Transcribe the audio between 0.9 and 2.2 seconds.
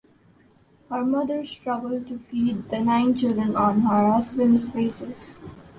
mother struggled to